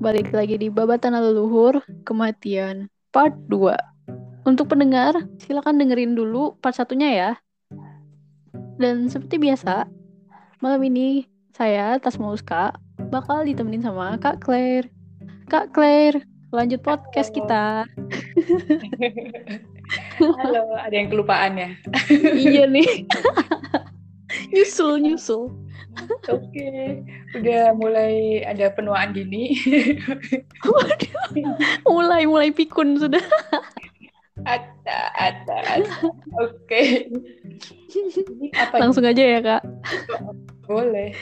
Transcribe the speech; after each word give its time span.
balik 0.00 0.32
lagi 0.32 0.56
di 0.56 0.72
Babatan 0.72 1.12
Leluhur 1.12 1.84
Kematian 2.08 2.88
Part 3.12 3.36
2. 3.52 3.76
Untuk 4.48 4.72
pendengar, 4.72 5.12
silakan 5.36 5.76
dengerin 5.76 6.16
dulu 6.16 6.56
part 6.64 6.72
satunya 6.72 7.08
ya. 7.12 7.30
Dan 8.80 9.12
seperti 9.12 9.36
biasa, 9.36 9.84
malam 10.64 10.80
ini 10.88 11.28
saya, 11.52 12.00
Tasmauska, 12.00 12.80
bakal 13.12 13.44
ditemenin 13.44 13.84
sama 13.84 14.16
Kak 14.16 14.40
Claire. 14.40 14.88
Kak 15.52 15.76
Claire, 15.76 16.24
lanjut 16.48 16.80
podcast 16.80 17.28
kita. 17.36 17.84
Halo, 20.40 20.80
ada 20.80 20.94
yang 20.96 21.12
kelupaan 21.12 21.60
ya? 21.60 21.70
iya 22.32 22.64
nih. 22.64 23.04
nyusul, 24.56 24.96
nyusul. 25.04 25.52
Oke, 26.28 27.02
udah 27.34 27.74
mulai 27.74 28.44
ada 28.44 28.70
penuaan 28.72 29.12
dini. 29.16 29.56
mulai, 31.88 32.22
mulai 32.28 32.50
pikun 32.52 33.00
sudah. 33.00 33.22
ada, 34.46 34.98
ada, 35.18 35.56
ada. 35.66 35.92
Oke. 36.44 37.10
Langsung 38.76 39.04
ini? 39.04 39.12
aja 39.12 39.24
ya, 39.24 39.40
Kak. 39.42 39.62
Boleh. 40.68 41.16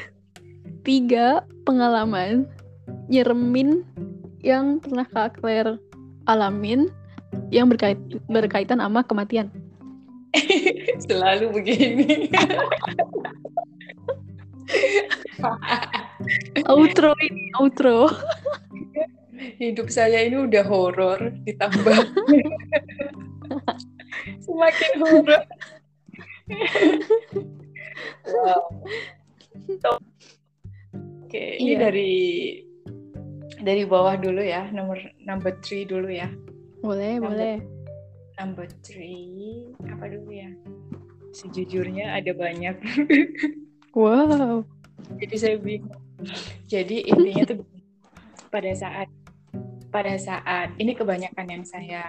Tiga 0.84 1.42
pengalaman 1.66 2.46
nyeremin 3.10 3.82
yang 4.42 4.78
pernah 4.78 5.06
Kak 5.08 5.42
Claire 5.42 5.78
alamin 6.26 6.90
yang 7.50 7.70
berkait 7.70 7.98
berkaitan 8.26 8.82
sama 8.82 9.02
kematian. 9.06 9.50
Selalu 11.06 11.46
begini. 11.54 12.28
Outro 16.72 17.12
ini 17.22 17.44
outro. 17.60 18.10
Hidup 19.36 19.92
saya 19.92 20.24
ini 20.24 20.48
udah 20.48 20.64
horor 20.64 21.32
ditambah. 21.44 21.98
Semakin 24.42 24.92
horor. 25.00 25.42
Wow. 28.26 28.70
oke 29.66 29.98
okay, 31.26 31.58
ini 31.58 31.74
iya. 31.74 31.80
dari 31.80 32.14
dari 33.62 33.82
bawah 33.82 34.14
dulu 34.14 34.42
ya 34.44 34.70
nomor 34.70 34.98
number 35.22 35.54
three 35.62 35.86
dulu 35.86 36.06
ya. 36.10 36.30
Boleh 36.82 37.18
number, 37.18 37.34
boleh. 37.34 37.56
Number 38.38 38.66
three 38.84 39.66
apa 39.90 40.06
dulu 40.06 40.30
ya? 40.30 40.50
Sejujurnya 41.34 42.16
ada 42.16 42.32
banyak 42.32 42.76
Wow. 43.96 44.68
Jadi 45.16 45.36
saya 45.40 45.56
bingung. 45.56 45.96
Jadi 46.68 47.08
intinya 47.08 47.44
tuh 47.48 47.64
pada 48.52 48.68
saat 48.76 49.08
pada 49.88 50.20
saat 50.20 50.76
ini 50.76 50.92
kebanyakan 50.92 51.46
yang 51.48 51.64
saya 51.64 52.04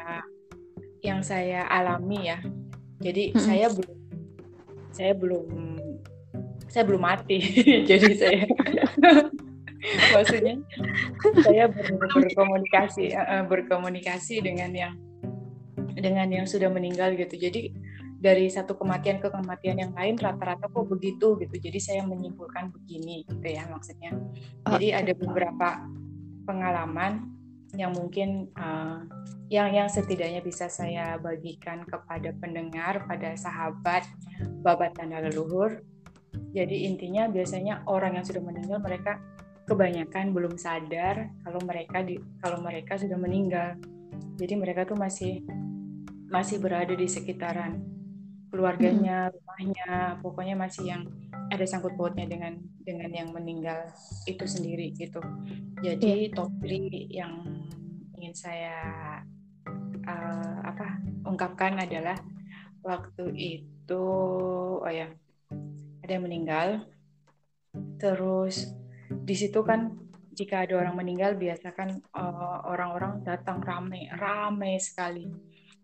yang 1.00 1.24
saya 1.24 1.64
alami 1.72 2.28
ya. 2.28 2.44
Jadi 3.00 3.32
hmm. 3.32 3.40
saya 3.40 3.72
belum 3.72 3.98
saya 4.92 5.14
belum 5.16 5.48
saya 6.68 6.84
belum 6.84 7.02
mati. 7.08 7.40
Jadi 7.90 8.12
saya 8.20 8.44
maksudnya 10.12 10.60
saya 11.48 11.72
ber, 11.72 11.88
berkomunikasi 11.96 13.16
berkomunikasi 13.48 14.44
dengan 14.44 14.76
yang 14.76 14.94
dengan 15.96 16.28
yang 16.28 16.44
sudah 16.44 16.68
meninggal 16.68 17.16
gitu. 17.16 17.40
Jadi 17.40 17.72
dari 18.18 18.50
satu 18.50 18.74
kematian 18.74 19.22
ke 19.22 19.30
kematian 19.30 19.78
yang 19.78 19.94
lain 19.94 20.18
rata-rata 20.18 20.66
kok 20.66 20.90
begitu 20.90 21.38
gitu. 21.38 21.56
Jadi 21.56 21.78
saya 21.78 22.02
menyimpulkan 22.02 22.74
begini 22.74 23.22
gitu 23.30 23.46
ya 23.46 23.70
maksudnya. 23.70 24.18
Jadi 24.66 24.88
ada 24.90 25.14
beberapa 25.14 25.86
pengalaman 26.50 27.38
yang 27.78 27.94
mungkin 27.94 28.50
uh, 28.58 29.06
yang 29.54 29.70
yang 29.70 29.86
setidaknya 29.92 30.42
bisa 30.42 30.66
saya 30.72 31.20
bagikan 31.22 31.86
kepada 31.86 32.34
pendengar 32.42 33.06
pada 33.06 33.38
sahabat 33.38 34.08
babat 34.66 34.98
tanda 34.98 35.22
leluhur. 35.22 35.86
Jadi 36.58 36.90
intinya 36.90 37.30
biasanya 37.30 37.86
orang 37.86 38.18
yang 38.18 38.26
sudah 38.26 38.42
meninggal 38.42 38.82
mereka 38.82 39.22
kebanyakan 39.68 40.32
belum 40.32 40.56
sadar 40.58 41.30
kalau 41.44 41.60
mereka 41.62 42.02
di 42.02 42.18
kalau 42.42 42.66
mereka 42.66 42.98
sudah 42.98 43.20
meninggal. 43.20 43.78
Jadi 44.42 44.54
mereka 44.58 44.90
tuh 44.90 44.98
masih 44.98 45.46
masih 46.34 46.58
berada 46.60 46.92
di 46.92 47.08
sekitaran 47.08 47.97
keluarganya, 48.58 49.30
rumahnya, 49.30 50.18
pokoknya 50.26 50.58
masih 50.58 50.90
yang 50.90 51.06
ada 51.54 51.62
sangkut 51.70 51.94
pautnya 51.94 52.26
dengan 52.26 52.58
dengan 52.82 53.14
yang 53.14 53.30
meninggal 53.30 53.86
itu 54.26 54.50
sendiri 54.50 54.98
gitu. 54.98 55.22
Jadi 55.86 56.34
yeah. 56.34 56.34
top 56.34 56.50
3 56.66 57.14
yang 57.14 57.34
ingin 58.18 58.34
saya 58.34 58.76
uh, 60.10 60.58
apa 60.66 60.98
ungkapkan 61.30 61.78
adalah 61.78 62.18
waktu 62.82 63.30
itu 63.38 64.06
oh 64.82 64.90
ya 64.90 65.14
ada 66.02 66.12
yang 66.18 66.26
meninggal 66.26 66.90
terus 68.02 68.74
di 69.06 69.36
situ 69.38 69.62
kan 69.62 69.94
jika 70.34 70.66
ada 70.66 70.82
orang 70.82 70.98
meninggal 70.98 71.38
biasa 71.38 71.78
kan 71.78 72.02
uh, 72.18 72.66
orang-orang 72.66 73.22
datang 73.22 73.62
ramai 73.62 74.10
ramai 74.18 74.82
sekali 74.82 75.30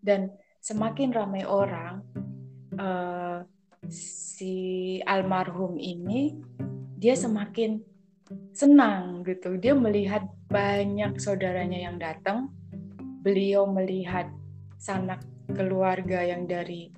dan 0.02 0.34
semakin 0.64 1.12
ramai 1.12 1.44
orang 1.46 2.02
uh, 2.78 3.44
si 3.92 5.00
almarhum 5.04 5.76
ini 5.76 6.38
dia 6.98 7.16
semakin 7.20 7.84
senang 8.56 9.26
gitu. 9.28 9.60
Dia 9.60 9.76
melihat 9.76 10.24
banyak 10.48 11.20
saudaranya 11.20 11.90
yang 11.90 12.00
datang. 12.00 12.54
Beliau 13.24 13.68
melihat 13.68 14.28
sanak 14.80 15.24
keluarga 15.52 16.24
yang 16.24 16.48
dari 16.48 16.92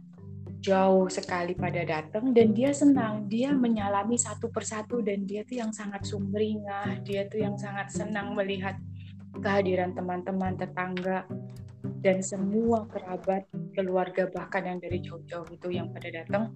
jauh 0.66 1.06
sekali 1.14 1.54
pada 1.54 1.86
datang 1.86 2.34
dan 2.34 2.54
dia 2.54 2.74
senang. 2.74 3.30
Dia 3.30 3.54
menyalami 3.54 4.18
satu 4.18 4.50
persatu 4.50 5.02
dan 5.06 5.26
dia 5.26 5.46
tuh 5.46 5.62
yang 5.62 5.70
sangat 5.74 6.06
sumringah. 6.06 7.06
Dia 7.06 7.30
tuh 7.30 7.42
yang 7.42 7.58
sangat 7.58 7.94
senang 7.94 8.34
melihat 8.34 8.78
kehadiran 9.38 9.94
teman-teman 9.94 10.58
tetangga 10.58 11.26
dan 12.02 12.22
semua 12.26 12.86
kerabat 12.90 13.46
keluarga 13.76 14.32
bahkan 14.32 14.64
yang 14.64 14.80
dari 14.80 15.04
jauh-jauh 15.04 15.52
itu 15.52 15.68
yang 15.70 15.92
pada 15.92 16.10
datang 16.10 16.56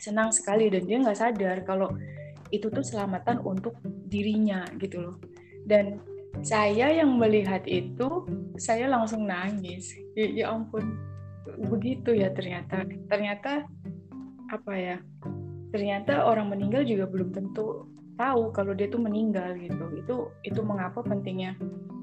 senang 0.00 0.32
sekali 0.32 0.72
dan 0.72 0.88
dia 0.88 0.96
nggak 1.02 1.18
sadar 1.18 1.60
kalau 1.68 1.92
itu 2.50 2.66
tuh 2.72 2.82
selamatan 2.82 3.38
untuk 3.42 3.78
dirinya 3.84 4.66
gitu 4.80 4.98
loh. 4.98 5.16
Dan 5.62 6.02
saya 6.42 6.90
yang 6.90 7.20
melihat 7.20 7.62
itu 7.68 8.26
saya 8.58 8.90
langsung 8.90 9.26
nangis. 9.26 9.94
Ya, 10.16 10.26
ya 10.26 10.44
ampun 10.50 10.98
begitu 11.70 12.16
ya 12.16 12.32
ternyata. 12.34 12.82
Ternyata 13.06 13.66
apa 14.50 14.72
ya 14.74 14.96
ternyata 15.70 16.26
orang 16.26 16.50
meninggal 16.50 16.82
juga 16.82 17.06
belum 17.06 17.30
tentu 17.30 17.86
tahu 18.18 18.50
kalau 18.50 18.74
dia 18.74 18.90
tuh 18.90 18.98
meninggal 18.98 19.54
gitu. 19.60 19.84
Itu 19.94 20.16
itu 20.42 20.60
mengapa 20.64 21.04
pentingnya 21.06 21.54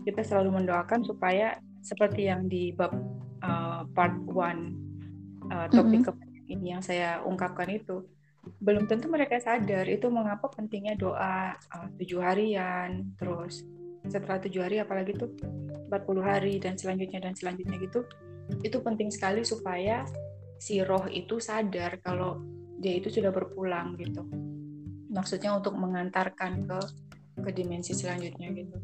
kita 0.07 0.23
selalu 0.23 0.63
mendoakan 0.63 1.03
supaya 1.03 1.59
seperti 1.83 2.31
yang 2.31 2.47
di 2.47 2.71
bab 2.71 2.95
uh, 3.43 3.83
part 3.91 4.15
one 4.25 4.77
uh, 5.49 5.67
topik 5.69 6.03
mm 6.03 6.13
-hmm. 6.13 6.53
ini 6.53 6.65
yang 6.77 6.83
saya 6.83 7.21
ungkapkan 7.23 7.67
itu 7.71 8.05
belum 8.63 8.87
tentu 8.87 9.11
mereka 9.11 9.37
sadar 9.43 9.83
itu 9.87 10.07
mengapa 10.07 10.47
pentingnya 10.47 10.95
doa 10.95 11.55
uh, 11.55 11.87
tujuh 11.99 12.23
harian 12.23 13.11
terus 13.19 13.67
setelah 14.07 14.39
tujuh 14.39 14.63
hari 14.63 14.79
apalagi 14.79 15.11
tuh 15.19 15.35
40 15.91 16.23
hari 16.23 16.53
dan 16.63 16.79
selanjutnya 16.79 17.19
dan 17.19 17.35
selanjutnya 17.35 17.75
gitu 17.83 18.07
itu 18.63 18.77
penting 18.79 19.11
sekali 19.11 19.43
supaya 19.43 20.07
si 20.55 20.79
roh 20.79 21.05
itu 21.11 21.43
sadar 21.43 21.99
kalau 21.99 22.39
dia 22.79 22.95
itu 22.95 23.11
sudah 23.11 23.35
berpulang 23.35 23.99
gitu 23.99 24.23
maksudnya 25.11 25.51
untuk 25.55 25.75
mengantarkan 25.75 26.63
ke 26.63 26.79
ke 27.37 27.49
dimensi 27.51 27.91
selanjutnya 27.93 28.49
gitu 28.55 28.77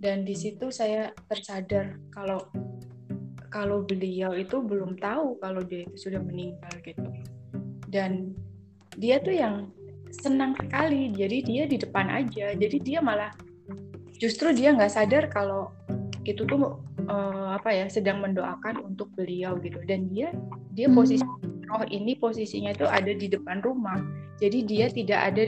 dan 0.00 0.24
di 0.24 0.32
situ 0.32 0.72
saya 0.72 1.12
tersadar 1.28 2.00
kalau 2.08 2.48
kalau 3.50 3.82
beliau 3.82 4.32
itu 4.32 4.62
belum 4.62 4.96
tahu 5.02 5.36
kalau 5.42 5.60
dia 5.60 5.84
itu 5.84 6.08
sudah 6.08 6.22
meninggal 6.22 6.70
gitu. 6.86 7.02
Dan 7.90 8.32
dia 8.94 9.18
tuh 9.18 9.34
yang 9.34 9.54
senang 10.10 10.54
sekali 10.58 11.10
jadi 11.10 11.38
dia 11.42 11.62
di 11.66 11.76
depan 11.76 12.06
aja. 12.08 12.54
Jadi 12.54 12.78
dia 12.78 13.02
malah 13.02 13.34
justru 14.22 14.54
dia 14.54 14.70
nggak 14.70 14.94
sadar 14.94 15.26
kalau 15.28 15.74
itu 16.22 16.46
tuh 16.46 16.78
uh, 17.10 17.58
apa 17.58 17.74
ya 17.74 17.86
sedang 17.90 18.22
mendoakan 18.22 18.86
untuk 18.86 19.10
beliau 19.18 19.58
gitu. 19.58 19.82
Dan 19.82 20.06
dia 20.14 20.30
dia 20.78 20.86
hmm. 20.86 20.96
posisi 20.96 21.26
roh 21.70 21.86
ini 21.90 22.14
posisinya 22.18 22.70
itu 22.70 22.86
ada 22.86 23.10
di 23.10 23.26
depan 23.26 23.58
rumah. 23.66 23.98
Jadi 24.38 24.62
dia 24.62 24.86
tidak 24.86 25.20
ada 25.34 25.44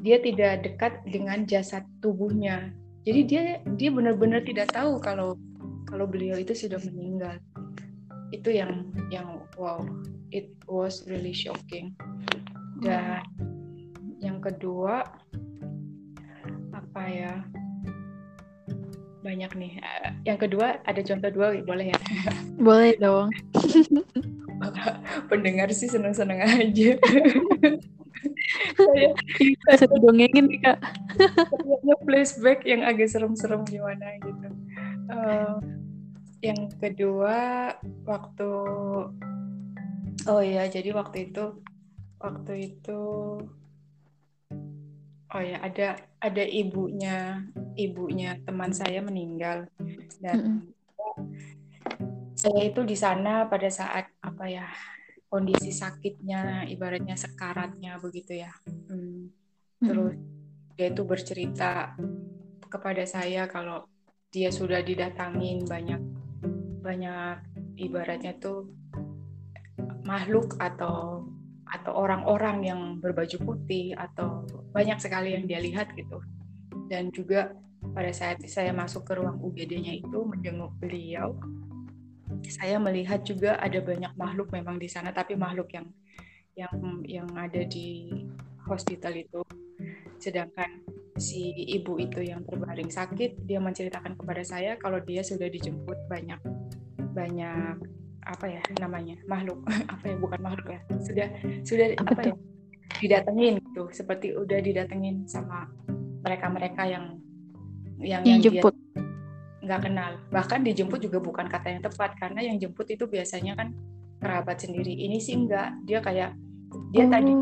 dia 0.00 0.16
tidak 0.20 0.64
dekat 0.64 0.92
dengan 1.08 1.48
jasad 1.48 1.84
tubuhnya. 2.04 2.72
Jadi 3.08 3.20
dia 3.24 3.42
dia 3.80 3.88
benar-benar 3.88 4.44
tidak 4.44 4.72
tahu 4.76 5.00
kalau 5.00 5.40
kalau 5.90 6.06
beliau 6.06 6.38
itu 6.38 6.54
sudah 6.54 6.78
meninggal 6.86 7.36
itu 8.30 8.54
yang 8.54 8.86
yang 9.10 9.42
wow 9.58 9.82
it 10.30 10.54
was 10.70 11.02
really 11.10 11.34
shocking 11.34 11.90
dan 12.80 13.26
yang 14.22 14.38
kedua 14.38 15.02
apa 16.70 17.02
ya 17.10 17.34
banyak 19.20 19.52
nih. 19.56 19.72
Uh, 19.84 20.10
yang 20.24 20.38
kedua 20.40 20.80
ada 20.88 21.00
contoh 21.04 21.28
dua 21.28 21.52
boleh 21.60 21.92
ya? 21.92 21.98
Boleh 22.66 22.96
dong. 22.96 23.28
Pendengar 25.30 25.72
sih 25.72 25.88
seneng-seneng 25.88 26.40
aja. 26.40 26.96
saya 28.76 29.08
bisa 29.76 29.84
didongengin 29.88 30.44
nih 30.48 30.60
kak. 30.60 30.78
Flashback 32.04 32.64
yang 32.68 32.84
agak 32.84 33.08
serem-serem 33.08 33.64
gimana 33.64 34.20
gitu. 34.20 34.48
Uh, 35.08 35.56
yang 36.40 36.72
kedua 36.80 37.68
waktu 38.08 38.50
oh 40.24 40.42
ya 40.42 40.64
jadi 40.72 40.90
waktu 40.96 41.32
itu 41.32 41.60
waktu 42.20 42.52
itu 42.72 43.02
oh 45.30 45.42
ya 45.44 45.58
ada 45.60 46.00
ada 46.20 46.44
ibunya 46.44 47.44
ibunya 47.76 48.40
teman 48.44 48.72
saya 48.72 49.04
meninggal 49.04 49.68
dan 50.20 50.36
mm 50.36 50.44
-hmm. 50.48 51.24
saya 52.36 52.60
itu 52.64 52.80
di 52.88 52.96
sana 52.96 53.44
pada 53.44 53.68
saat 53.68 54.08
apa 54.24 54.44
ya 54.48 54.64
kondisi 55.30 55.70
sakitnya 55.70 56.66
ibaratnya 56.66 57.14
sekaratnya 57.14 58.02
begitu 58.02 58.42
ya 58.42 58.50
hmm. 58.66 59.30
terus 59.78 60.12
mm 60.12 60.18
-hmm. 60.18 60.74
dia 60.74 60.86
itu 60.90 61.02
bercerita 61.06 61.94
kepada 62.66 63.04
saya 63.06 63.46
kalau 63.46 63.86
dia 64.30 64.50
sudah 64.50 64.82
didatangin 64.82 65.62
banyak 65.66 66.02
banyak 66.80 67.44
ibaratnya 67.76 68.34
tuh 68.40 68.72
makhluk 70.04 70.56
atau 70.58 71.28
atau 71.70 71.92
orang-orang 71.94 72.66
yang 72.66 72.80
berbaju 72.98 73.36
putih 73.46 73.94
atau 73.94 74.42
banyak 74.74 74.98
sekali 74.98 75.38
yang 75.38 75.46
dia 75.46 75.62
lihat 75.62 75.94
gitu. 75.94 76.18
Dan 76.90 77.14
juga 77.14 77.54
pada 77.94 78.10
saat 78.10 78.42
saya 78.50 78.74
masuk 78.74 79.06
ke 79.06 79.14
ruang 79.14 79.38
UGD-nya 79.38 80.02
itu 80.02 80.18
menjenguk 80.26 80.74
beliau 80.82 81.38
saya 82.48 82.80
melihat 82.80 83.20
juga 83.26 83.60
ada 83.60 83.82
banyak 83.82 84.12
makhluk 84.16 84.48
memang 84.54 84.80
di 84.80 84.88
sana 84.88 85.12
tapi 85.12 85.36
makhluk 85.36 85.68
yang 85.74 85.86
yang 86.56 86.72
yang 87.04 87.28
ada 87.36 87.66
di 87.66 88.08
hospital 88.64 89.12
itu. 89.18 89.42
Sedangkan 90.20 90.84
si 91.20 91.52
ibu 91.76 92.00
itu 92.00 92.24
yang 92.24 92.46
terbaring 92.48 92.88
sakit 92.88 93.44
dia 93.44 93.60
menceritakan 93.60 94.16
kepada 94.16 94.40
saya 94.40 94.80
kalau 94.80 95.02
dia 95.04 95.20
sudah 95.20 95.48
dijemput 95.52 95.96
banyak 96.08 96.40
banyak 97.12 97.76
apa 98.20 98.46
ya 98.46 98.62
namanya 98.78 99.16
makhluk. 99.26 99.64
Apa 99.92 100.04
ya 100.06 100.16
bukan 100.20 100.40
makhluk 100.44 100.66
ya. 100.70 100.80
Sudah 101.00 101.26
sudah 101.64 101.86
apa, 101.96 102.12
apa 102.14 102.20
ya 102.30 102.34
didatengin 103.00 103.58
gitu. 103.64 103.88
Seperti 103.90 104.36
udah 104.36 104.60
didatengin 104.60 105.24
sama 105.24 105.66
mereka-mereka 106.20 106.84
yang 106.84 107.04
yang 108.00 108.22
yang 108.22 108.40
jemput. 108.40 108.76
nggak 109.60 109.80
kenal. 109.86 110.12
Bahkan 110.32 110.60
dijemput 110.64 111.00
juga 111.04 111.18
bukan 111.20 111.46
kata 111.48 111.68
yang 111.72 111.82
tepat. 111.84 112.16
Karena 112.20 112.40
yang 112.44 112.56
jemput 112.60 112.88
itu 112.92 113.08
biasanya 113.08 113.56
kan 113.56 113.72
kerabat 114.20 114.60
sendiri. 114.60 114.92
Ini 114.92 115.16
sih 115.16 115.34
enggak 115.36 115.80
dia 115.88 115.98
kayak 116.04 116.36
dia 116.92 117.04
oh. 117.06 117.10
tadi 117.10 117.32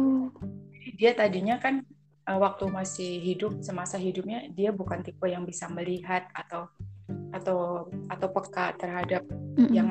dia 0.99 1.13
tadinya 1.15 1.57
kan 1.59 1.83
eh, 2.27 2.39
waktu 2.39 2.65
masih 2.71 3.19
hidup 3.23 3.61
semasa 3.63 3.99
hidupnya 3.99 4.47
dia 4.55 4.71
bukan 4.71 5.03
tipe 5.03 5.27
yang 5.27 5.43
bisa 5.43 5.67
melihat 5.71 6.27
atau 6.33 6.71
atau 7.33 7.89
atau 8.09 8.29
peka 8.33 8.73
terhadap 8.81 9.25
mm 9.59 9.67
-hmm. 9.67 9.75
yang 9.75 9.89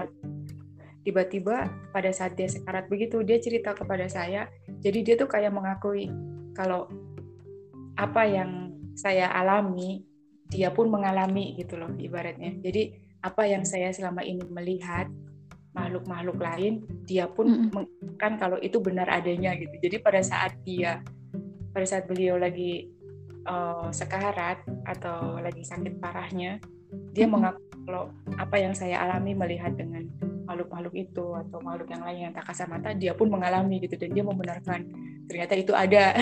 tiba-tiba 1.04 1.72
pada 1.92 2.12
saat 2.12 2.36
dia 2.36 2.48
sekarat 2.48 2.88
begitu 2.88 3.24
dia 3.24 3.40
cerita 3.40 3.76
kepada 3.76 4.08
saya. 4.08 4.48
Jadi 4.84 5.04
dia 5.04 5.16
tuh 5.20 5.28
kayak 5.28 5.52
mengakui 5.52 6.08
kalau 6.56 6.88
apa 8.00 8.24
yang 8.28 8.76
saya 8.96 9.32
alami 9.32 10.04
dia 10.48 10.72
pun 10.72 10.88
mengalami 10.88 11.56
gitu 11.60 11.76
loh 11.76 11.92
ibaratnya. 12.00 12.56
Jadi 12.64 12.96
apa 13.24 13.44
yang 13.44 13.68
saya 13.68 13.92
selama 13.92 14.24
ini 14.24 14.44
melihat 14.48 15.12
makhluk-makhluk 15.76 16.40
lain 16.40 16.74
dia 17.06 17.28
pun 17.30 17.70
mm 17.70 17.86
kan 18.18 18.34
kalau 18.42 18.58
itu 18.58 18.82
benar 18.82 19.06
adanya 19.14 19.54
gitu. 19.54 19.78
Jadi 19.78 20.02
pada 20.02 20.26
saat 20.26 20.58
dia 20.66 21.06
pada 21.70 21.86
saat 21.86 22.10
beliau 22.10 22.34
lagi 22.34 22.90
uh, 23.46 23.94
sekarat 23.94 24.66
atau 24.90 25.38
lagi 25.38 25.62
sakit 25.62 26.02
parahnya 26.02 26.58
dia 27.14 27.30
mengaku 27.30 27.67
kalau 27.88 28.12
apa 28.36 28.60
yang 28.60 28.76
saya 28.76 29.00
alami 29.00 29.32
melihat 29.32 29.72
dengan 29.80 30.04
makhluk-makhluk 30.44 30.92
itu 30.92 31.26
atau 31.40 31.64
makhluk 31.64 31.88
yang 31.88 32.04
lain 32.04 32.20
yang 32.28 32.34
tak 32.36 32.52
kasar 32.52 32.68
mata 32.68 32.92
dia 32.92 33.16
pun 33.16 33.32
mengalami 33.32 33.80
gitu 33.80 33.96
dan 33.96 34.12
dia 34.12 34.24
membenarkan 34.28 34.80
ternyata 35.32 35.54
itu 35.56 35.72
ada. 35.72 36.16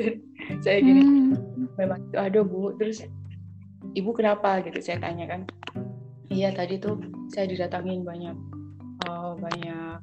Saya 0.64 0.78
gini 0.78 1.02
hmm. 1.02 1.74
memang 1.74 1.98
itu 2.06 2.16
ada 2.18 2.40
bu 2.46 2.70
terus 2.78 3.02
ibu 3.98 4.10
kenapa? 4.14 4.62
Gitu 4.62 4.78
saya 4.78 4.98
tanya 5.02 5.26
kan. 5.26 5.40
Iya 6.30 6.54
tadi 6.54 6.80
tuh 6.80 6.98
saya 7.28 7.44
didatangin 7.50 8.02
banyak 8.06 8.34
uh, 9.04 9.36
banyak 9.36 10.00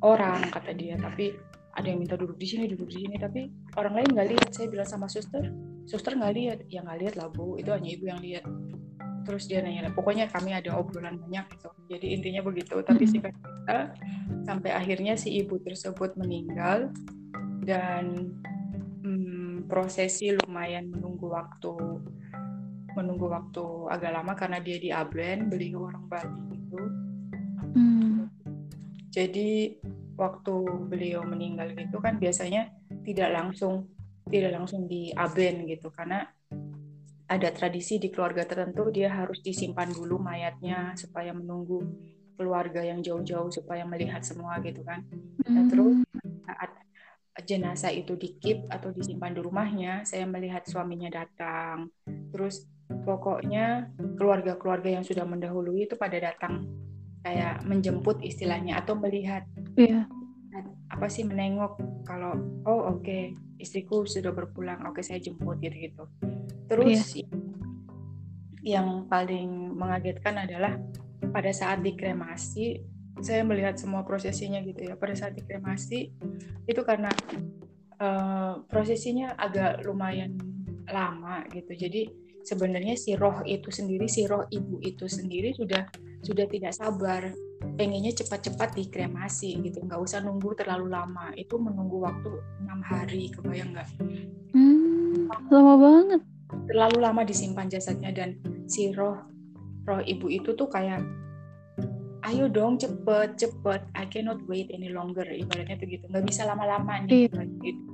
orang 0.00 0.40
kata 0.48 0.72
dia 0.72 0.96
tapi 0.96 1.36
ada 1.74 1.86
yang 1.90 2.00
minta 2.00 2.16
duduk 2.16 2.38
di 2.40 2.46
sini 2.48 2.64
duduk 2.70 2.88
di 2.88 3.04
sini 3.04 3.16
tapi 3.20 3.50
orang 3.76 4.00
lain 4.00 4.08
nggak 4.16 4.28
lihat. 4.34 4.48
Saya 4.56 4.66
bilang 4.72 4.88
sama 4.88 5.06
suster 5.06 5.52
suster 5.84 6.16
nggak 6.16 6.34
lihat. 6.34 6.58
Ya 6.72 6.80
nggak 6.80 6.98
lihat 7.02 7.14
lah 7.20 7.28
bu 7.28 7.60
itu 7.60 7.68
hanya 7.70 7.88
ibu 7.90 8.04
yang 8.08 8.22
lihat 8.24 8.46
terus 9.24 9.48
dia 9.48 9.64
nanya 9.64 9.90
pokoknya 9.90 10.30
kami 10.30 10.54
ada 10.54 10.76
obrolan 10.76 11.18
banyak 11.18 11.44
gitu. 11.56 11.68
Jadi 11.90 12.06
intinya 12.14 12.44
begitu. 12.44 12.78
Tapi 12.84 13.04
singkat 13.08 13.34
cerita 13.34 13.78
sampai 14.44 14.70
akhirnya 14.76 15.16
si 15.16 15.34
ibu 15.40 15.56
tersebut 15.58 16.14
meninggal 16.20 16.92
dan 17.64 18.36
hmm, 19.02 19.66
prosesi 19.66 20.36
lumayan 20.36 20.92
menunggu 20.92 21.32
waktu 21.32 21.74
menunggu 22.94 23.26
waktu 23.26 23.64
agak 23.90 24.12
lama 24.14 24.32
karena 24.38 24.62
dia 24.62 24.78
di 24.78 24.94
Ablen 24.94 25.50
beliau 25.50 25.90
orang 25.90 26.04
Bali 26.06 26.40
gitu. 26.54 26.82
Hmm. 27.74 28.30
jadi 29.10 29.74
waktu 30.14 30.54
beliau 30.86 31.26
meninggal 31.26 31.74
gitu 31.74 31.98
kan 31.98 32.22
biasanya 32.22 32.70
tidak 33.02 33.34
langsung 33.34 33.90
tidak 34.28 34.52
langsung 34.56 34.88
di 34.88 35.12
Aben 35.12 35.68
gitu. 35.68 35.92
Karena 35.92 36.24
ada 37.24 37.48
tradisi 37.48 37.96
di 37.96 38.12
keluarga 38.12 38.44
tertentu 38.44 38.92
dia 38.92 39.08
harus 39.08 39.40
disimpan 39.40 39.88
dulu 39.88 40.20
mayatnya 40.20 40.92
supaya 40.92 41.32
menunggu 41.32 41.80
keluarga 42.36 42.84
yang 42.84 43.00
jauh-jauh 43.00 43.48
supaya 43.48 43.86
melihat 43.88 44.20
semua 44.20 44.60
gitu 44.60 44.84
kan. 44.84 45.06
Nah, 45.48 45.64
terus 45.70 46.02
saat 46.44 46.70
jenazah 47.46 47.94
itu 47.94 48.18
dikip 48.18 48.68
atau 48.68 48.90
disimpan 48.90 49.32
di 49.32 49.40
rumahnya, 49.40 50.04
saya 50.04 50.28
melihat 50.28 50.66
suaminya 50.66 51.08
datang. 51.08 51.88
Terus 52.34 52.66
pokoknya 53.06 53.88
keluarga-keluarga 54.18 55.00
yang 55.00 55.04
sudah 55.06 55.24
mendahului 55.24 55.88
itu 55.88 55.96
pada 55.96 56.20
datang 56.20 56.68
kayak 57.24 57.64
menjemput 57.64 58.20
istilahnya 58.20 58.84
atau 58.84 58.98
melihat. 58.98 59.48
Iya. 59.78 60.04
Apa 60.92 61.10
sih 61.10 61.24
menengok 61.24 61.80
kalau 62.04 62.36
oh 62.68 62.94
oke 62.94 63.02
okay, 63.02 63.34
istriku 63.58 64.04
sudah 64.04 64.30
berpulang, 64.30 64.84
oke 64.84 65.00
okay, 65.00 65.02
saya 65.02 65.18
jemput 65.18 65.58
gitu 65.58 65.90
gitu 65.90 66.04
Terus 66.70 67.18
yeah. 67.18 67.28
yang 68.64 68.88
paling 69.08 69.76
mengagetkan 69.76 70.40
adalah 70.40 70.80
pada 71.32 71.52
saat 71.52 71.84
dikremasi, 71.84 72.80
saya 73.20 73.44
melihat 73.44 73.76
semua 73.76 74.02
prosesinya 74.02 74.60
gitu 74.64 74.88
ya. 74.88 74.94
Pada 74.96 75.14
saat 75.16 75.36
dikremasi 75.36 76.12
itu 76.64 76.80
karena 76.84 77.12
uh, 78.00 78.64
prosesinya 78.68 79.36
agak 79.36 79.84
lumayan 79.84 80.36
lama 80.88 81.44
gitu. 81.52 81.72
Jadi 81.76 82.08
sebenarnya 82.44 82.96
si 82.96 83.16
roh 83.16 83.44
itu 83.44 83.68
sendiri, 83.72 84.08
si 84.08 84.24
roh 84.24 84.44
ibu 84.48 84.80
itu 84.84 85.08
sendiri 85.08 85.52
sudah 85.52 85.84
sudah 86.24 86.48
tidak 86.48 86.72
sabar 86.72 87.28
pengennya 87.76 88.12
cepat-cepat 88.12 88.76
dikremasi 88.76 89.56
gitu 89.64 89.80
nggak 89.84 90.00
usah 90.00 90.20
nunggu 90.20 90.52
terlalu 90.56 90.92
lama 90.92 91.32
itu 91.34 91.56
menunggu 91.56 92.04
waktu 92.04 92.30
enam 92.64 92.80
hari 92.84 93.32
kebayang 93.32 93.72
nggak 93.72 93.88
hmm, 94.52 95.32
lama 95.48 95.74
banget 95.80 96.20
terlalu 96.68 97.02
lama 97.02 97.22
disimpan 97.22 97.68
jasadnya 97.68 98.10
dan 98.14 98.40
si 98.64 98.92
roh 98.92 99.20
roh 99.84 100.00
ibu 100.00 100.32
itu 100.32 100.56
tuh 100.56 100.68
kayak 100.68 101.04
ayo 102.24 102.48
dong 102.48 102.80
cepet 102.80 103.36
cepet. 103.36 103.80
I 103.92 104.08
cannot 104.08 104.40
wait 104.48 104.72
any 104.72 104.88
longer. 104.88 105.24
Ibaratnya 105.28 105.76
tuh 105.76 105.88
gitu. 105.88 106.04
Nggak 106.08 106.24
bisa 106.24 106.48
lama-lama 106.48 107.04
nih 107.04 107.28
iya. 107.28 107.42
gitu. 107.60 107.92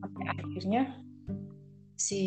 sampai 0.00 0.24
akhirnya 0.28 0.82
si 1.96 2.22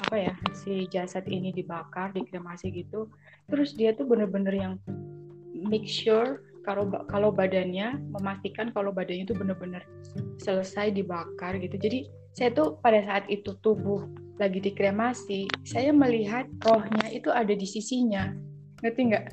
apa 0.00 0.16
ya 0.16 0.34
si 0.56 0.88
jasad 0.88 1.28
ini 1.28 1.52
dibakar 1.52 2.12
dikremasi 2.12 2.72
gitu. 2.72 3.08
Terus 3.48 3.76
dia 3.76 3.92
tuh 3.96 4.08
bener-bener 4.08 4.52
yang 4.52 4.74
make 5.52 5.88
sure 5.88 6.44
kalau 6.64 6.88
kalau 7.08 7.32
badannya 7.32 7.96
memastikan 8.12 8.72
kalau 8.72 8.92
badannya 8.92 9.24
itu 9.24 9.36
bener-bener 9.36 9.84
selesai 10.40 10.92
dibakar 10.92 11.56
gitu. 11.56 11.76
Jadi 11.76 12.08
saya 12.36 12.52
tuh 12.52 12.80
pada 12.80 13.00
saat 13.04 13.24
itu 13.28 13.56
tubuh 13.64 14.08
lagi 14.40 14.58
dikremasi, 14.64 15.46
saya 15.68 15.92
melihat 15.92 16.48
rohnya 16.64 17.06
itu 17.12 17.28
ada 17.28 17.52
di 17.52 17.68
sisinya. 17.68 18.32
Ngerti 18.80 19.00
nggak? 19.12 19.24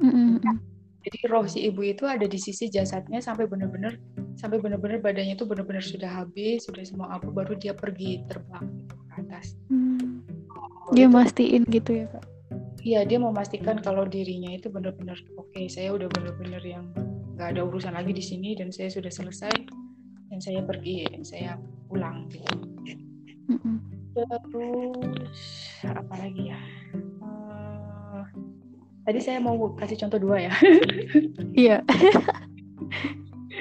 Mm-hmm. 0.00 0.56
Jadi 1.04 1.18
roh 1.28 1.44
si 1.44 1.68
ibu 1.68 1.84
itu 1.84 2.08
ada 2.08 2.24
di 2.24 2.40
sisi 2.40 2.72
jasadnya 2.72 3.20
sampai 3.20 3.44
benar-benar 3.44 4.00
sampai 4.40 4.56
benar-benar 4.56 5.04
badannya 5.04 5.36
itu 5.36 5.44
benar-benar 5.44 5.84
sudah 5.84 6.24
habis, 6.24 6.64
sudah 6.64 6.80
semua 6.80 7.12
apa 7.12 7.28
baru 7.28 7.58
dia 7.58 7.76
pergi 7.76 8.24
terbang 8.24 8.64
gitu 8.64 8.94
ke 8.96 9.12
atas. 9.20 9.46
Mm. 9.68 10.24
Dia 10.96 11.06
mastiin 11.10 11.62
gitu 11.68 12.04
ya, 12.04 12.06
Kak. 12.08 12.24
Iya 12.84 13.00
dia 13.08 13.16
memastikan 13.16 13.80
kalau 13.80 14.04
dirinya 14.04 14.52
itu 14.52 14.68
benar-benar 14.68 15.16
oke 15.40 15.56
okay, 15.56 15.72
saya 15.72 15.96
udah 15.96 16.04
benar-benar 16.12 16.60
yang 16.60 16.92
nggak 17.32 17.56
ada 17.56 17.64
urusan 17.64 17.96
lagi 17.96 18.12
di 18.12 18.20
sini 18.20 18.52
dan 18.52 18.68
saya 18.68 18.92
sudah 18.92 19.08
selesai 19.08 19.56
dan 20.28 20.38
saya 20.38 20.60
pergi 20.60 21.08
dan 21.08 21.24
saya 21.24 21.56
pulang 21.88 22.28
gitu. 22.28 22.52
Mm-mm. 23.48 24.03
Terus 24.14 25.42
apa 25.90 26.14
lagi 26.22 26.54
ya? 26.54 26.60
Uh, 27.18 28.22
tadi 29.02 29.18
saya 29.18 29.42
mau 29.42 29.58
kasih 29.74 29.98
contoh 29.98 30.22
dua 30.22 30.46
ya. 30.46 30.52
Iya. 31.54 31.82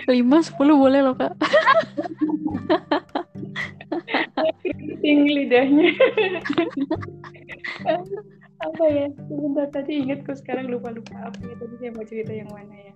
Lima, 0.10 0.42
sepuluh 0.46 0.78
boleh 0.78 1.02
loh 1.02 1.16
kak. 1.18 1.34
Tinggi 5.02 5.30
lidahnya. 5.42 5.90
apa 8.64 8.86
ya? 8.90 9.08
Sebentar 9.30 9.68
tadi 9.74 10.06
ingat 10.06 10.22
kok 10.26 10.38
sekarang 10.38 10.70
lupa-lupa 10.70 11.30
apa 11.30 11.38
ya 11.42 11.56
tadi 11.58 11.74
saya 11.82 11.92
mau 11.94 12.06
cerita 12.06 12.32
yang 12.34 12.50
mana 12.54 12.76
ya? 12.78 12.94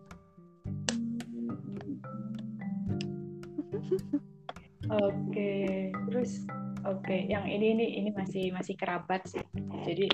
Oke, 4.88 5.12
okay. 5.36 5.92
terus 6.08 6.48
oke, 6.86 7.02
okay. 7.02 7.26
yang 7.26 7.48
ini 7.50 7.74
ini 7.74 7.86
ini 8.04 8.10
masih 8.14 8.54
masih 8.54 8.76
kerabat 8.78 9.26
sih. 9.26 9.42
Jadi 9.88 10.12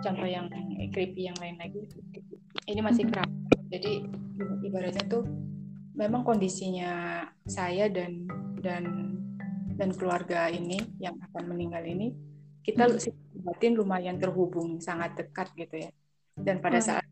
contoh 0.00 0.28
yang 0.28 0.50
creepy 0.92 1.30
yang 1.30 1.38
lain 1.40 1.56
lagi, 1.56 1.86
ini 2.68 2.80
masih 2.82 3.08
kerabat. 3.08 3.58
Jadi 3.70 4.04
ibaratnya 4.66 5.04
tuh 5.06 5.24
memang 5.94 6.26
kondisinya 6.26 7.22
saya 7.46 7.88
dan 7.88 8.28
dan 8.60 9.16
dan 9.80 9.90
keluarga 9.96 10.52
ini 10.52 10.76
yang 11.00 11.16
akan 11.30 11.56
meninggal 11.56 11.80
ini 11.84 12.12
kita 12.60 12.88
hmm. 12.88 13.44
batin 13.44 13.72
lumayan 13.72 14.20
terhubung 14.20 14.78
sangat 14.80 15.16
dekat 15.16 15.48
gitu 15.56 15.88
ya. 15.88 15.90
Dan 16.36 16.60
pada 16.60 16.80
hmm. 16.80 16.86
saat 16.86 17.06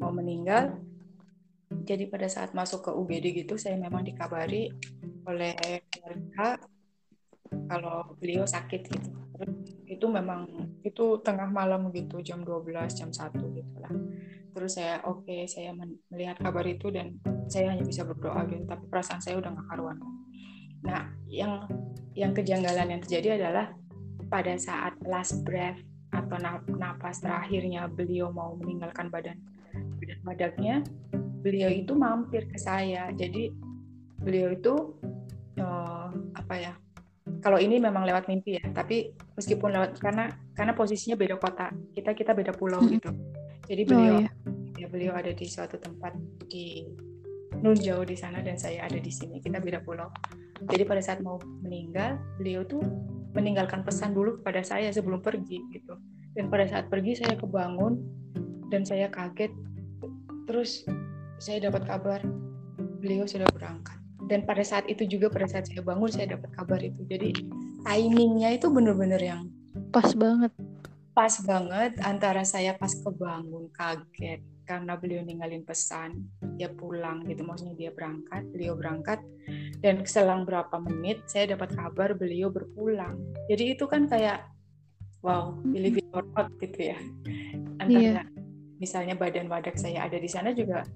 mau 0.00 0.12
meninggal, 0.14 0.78
jadi 1.84 2.08
pada 2.08 2.28
saat 2.28 2.56
masuk 2.56 2.88
ke 2.88 2.90
UGD 2.92 3.44
gitu 3.44 3.60
saya 3.60 3.76
memang 3.76 4.04
dikabari 4.04 4.72
oleh 5.28 5.52
keluarga 5.92 6.56
kalau 7.68 8.16
beliau 8.18 8.48
sakit 8.48 8.82
gitu. 8.88 9.10
Itu 9.86 10.06
memang 10.10 10.48
itu 10.82 11.20
tengah 11.22 11.46
malam 11.52 11.92
gitu 11.94 12.18
jam 12.24 12.42
12 12.42 12.74
jam 12.96 13.12
1 13.12 13.30
gitu 13.54 13.74
lah. 13.78 13.92
Terus 14.56 14.74
saya 14.74 15.04
oke 15.06 15.28
okay, 15.28 15.46
saya 15.46 15.70
melihat 16.10 16.40
kabar 16.40 16.64
itu 16.66 16.90
dan 16.90 17.20
saya 17.46 17.72
hanya 17.72 17.84
bisa 17.86 18.02
berdoa 18.02 18.44
gitu 18.50 18.64
tapi 18.66 18.84
perasaan 18.90 19.22
saya 19.22 19.38
udah 19.38 19.54
gak 19.54 19.68
karuan. 19.70 19.96
Nah 20.82 21.12
yang 21.30 21.68
yang 22.18 22.34
kejanggalan 22.34 22.98
yang 22.98 23.00
terjadi 23.04 23.38
adalah 23.38 23.70
pada 24.26 24.58
saat 24.58 24.98
last 25.06 25.46
breath 25.46 25.78
atau 26.08 26.40
napas 26.76 27.20
terakhirnya 27.20 27.86
beliau 27.86 28.32
mau 28.32 28.56
meninggalkan 28.56 29.12
badan 29.12 29.38
badan 30.00 30.20
badaknya 30.24 30.74
beliau 31.40 31.70
itu 31.70 31.92
mampir 31.94 32.50
ke 32.50 32.58
saya. 32.58 33.08
Jadi 33.14 33.54
beliau 34.18 34.52
itu 34.52 34.74
uh, 35.62 36.10
apa 36.34 36.54
ya 36.58 36.72
kalau 37.38 37.58
ini 37.58 37.78
memang 37.78 38.02
lewat 38.02 38.26
mimpi 38.26 38.58
ya 38.58 38.64
tapi 38.74 39.14
meskipun 39.38 39.70
lewat 39.70 39.90
karena 40.02 40.30
karena 40.54 40.72
posisinya 40.74 41.14
beda 41.14 41.36
kota 41.38 41.70
kita 41.94 42.10
kita 42.14 42.32
beda 42.34 42.52
pulau 42.54 42.82
hmm. 42.82 42.90
gitu. 42.98 43.10
Jadi 43.68 43.82
oh, 43.84 43.88
beliau 43.88 44.14
oh, 44.14 44.20
iya. 44.22 44.30
ya 44.78 44.86
beliau 44.90 45.12
ada 45.14 45.30
di 45.30 45.46
suatu 45.46 45.76
tempat 45.78 46.16
di 46.48 46.88
nun 47.58 47.74
jauh 47.74 48.06
di 48.06 48.14
sana 48.14 48.42
dan 48.42 48.54
saya 48.54 48.86
ada 48.86 48.98
di 48.98 49.10
sini 49.10 49.38
kita 49.38 49.62
beda 49.62 49.82
pulau. 49.82 50.10
Jadi 50.66 50.82
pada 50.82 50.98
saat 50.98 51.22
mau 51.22 51.38
meninggal 51.62 52.18
beliau 52.38 52.66
tuh 52.66 52.82
meninggalkan 53.36 53.86
pesan 53.86 54.16
dulu 54.16 54.42
kepada 54.42 54.64
saya 54.66 54.90
sebelum 54.90 55.22
pergi 55.22 55.62
gitu. 55.70 55.94
Dan 56.34 56.50
pada 56.50 56.66
saat 56.66 56.90
pergi 56.90 57.18
saya 57.18 57.34
kebangun 57.38 57.98
dan 58.70 58.82
saya 58.82 59.06
kaget. 59.10 59.54
Terus 60.48 60.86
saya 61.38 61.70
dapat 61.70 61.86
kabar 61.86 62.20
beliau 62.98 63.28
sudah 63.30 63.46
berangkat 63.54 63.97
dan 64.28 64.44
pada 64.44 64.60
saat 64.60 64.84
itu 64.86 65.08
juga 65.08 65.32
pada 65.32 65.48
saat 65.48 65.66
saya 65.66 65.80
bangun 65.80 66.12
saya 66.12 66.36
dapat 66.36 66.52
kabar 66.52 66.80
itu. 66.84 67.00
Jadi 67.08 67.32
timingnya 67.82 68.54
itu 68.54 68.68
benar-benar 68.68 69.18
yang 69.18 69.48
pas 69.90 70.12
banget. 70.12 70.52
pas 71.18 71.34
banget 71.42 71.98
antara 72.06 72.46
saya 72.46 72.78
pas 72.78 72.94
kebangun 72.94 73.66
kaget 73.74 74.38
karena 74.62 74.94
beliau 74.94 75.26
ninggalin 75.26 75.66
pesan 75.66 76.30
dia 76.54 76.70
pulang 76.70 77.26
gitu 77.26 77.42
maksudnya 77.42 77.74
dia 77.74 77.90
berangkat 77.90 78.46
beliau 78.54 78.78
berangkat. 78.78 79.18
Dan 79.82 80.04
selang 80.06 80.46
berapa 80.46 80.78
menit 80.78 81.24
saya 81.26 81.58
dapat 81.58 81.74
kabar 81.74 82.14
beliau 82.14 82.52
berpulang. 82.52 83.18
Jadi 83.50 83.74
itu 83.74 83.88
kan 83.90 84.06
kayak 84.06 84.46
wow 85.24 85.56
believe 85.66 85.98
it 85.98 86.06
or 86.14 86.22
not 86.36 86.52
gitu 86.62 86.94
ya. 86.94 86.98
Antara 87.82 88.22
yeah. 88.22 88.26
misalnya 88.78 89.18
badan 89.18 89.50
wadak 89.50 89.74
saya 89.74 90.06
ada 90.06 90.20
di 90.20 90.30
sana 90.30 90.54
juga 90.54 90.86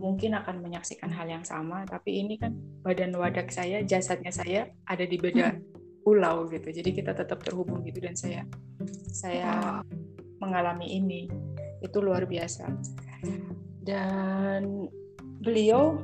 mungkin 0.00 0.32
akan 0.32 0.64
menyaksikan 0.64 1.12
hal 1.12 1.28
yang 1.28 1.44
sama 1.44 1.84
tapi 1.84 2.24
ini 2.24 2.40
kan 2.40 2.56
badan 2.80 3.12
wadak 3.12 3.52
saya 3.52 3.84
jasadnya 3.84 4.32
saya 4.32 4.72
ada 4.88 5.04
di 5.04 5.20
beda 5.20 5.52
hmm. 5.52 5.60
pulau 6.00 6.48
gitu. 6.48 6.72
Jadi 6.72 6.96
kita 6.96 7.12
tetap 7.12 7.44
terhubung 7.44 7.84
gitu 7.84 8.00
dan 8.00 8.16
saya 8.16 8.48
saya 9.12 9.84
mengalami 10.40 10.96
ini. 10.96 11.28
Itu 11.84 12.00
luar 12.00 12.24
biasa. 12.24 12.72
Dan 13.84 14.88
beliau 15.44 16.00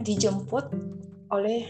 dijemput 0.00 0.72
oleh 1.28 1.68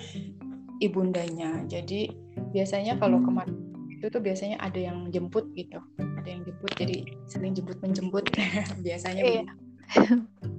ibundanya. 0.78 1.66
Jadi 1.66 2.10
biasanya 2.54 3.02
kalau 3.02 3.18
hmm. 3.18 3.26
kemarin 3.26 3.56
itu 3.90 4.06
tuh 4.10 4.22
biasanya 4.22 4.62
ada 4.62 4.78
yang 4.78 5.10
jemput 5.10 5.50
gitu. 5.58 5.82
Ada 5.98 6.28
yang 6.30 6.46
jemput 6.46 6.70
jadi 6.78 7.02
sering 7.26 7.58
jemput 7.58 7.82
menjemput 7.82 8.30
biasanya 8.86 9.22
iya. 9.26 9.42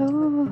Oh. 0.00 0.48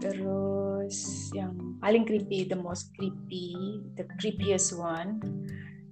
Terus 0.00 1.28
yang 1.36 1.76
paling 1.80 2.08
creepy, 2.08 2.48
the 2.48 2.56
most 2.56 2.92
creepy, 2.96 3.80
the 3.96 4.04
creepiest 4.16 4.76
one 4.76 5.20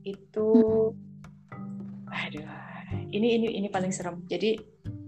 itu 0.03 0.49
hmm. 0.93 2.09
aduh. 2.09 2.49
Ini 2.93 3.29
ini 3.41 3.49
ini 3.61 3.69
paling 3.73 3.93
serem. 3.93 4.25
Jadi 4.29 4.57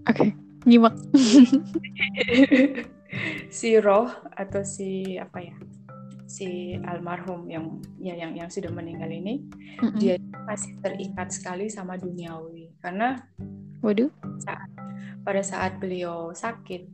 oke, 0.09 0.13
okay. 0.13 0.29
nyimak. 0.65 0.93
si 3.57 3.77
roh 3.77 4.09
atau 4.33 4.61
si 4.65 5.17
apa 5.17 5.41
ya? 5.41 5.55
si 6.25 6.75
almarhum 6.83 7.47
yang 7.47 7.79
ya 8.01 8.17
yang 8.17 8.33
yang 8.35 8.49
sudah 8.49 8.73
meninggal 8.73 9.07
ini 9.07 9.39
mm 9.39 9.79
-hmm. 9.79 9.97
dia 10.01 10.17
masih 10.43 10.73
terikat 10.81 11.31
sekali 11.31 11.69
sama 11.69 11.95
duniawi 11.95 12.73
karena 12.81 13.21
waduh 13.79 14.09
saat 14.41 14.67
pada 15.21 15.41
saat 15.45 15.77
beliau 15.77 16.33
sakit 16.33 16.89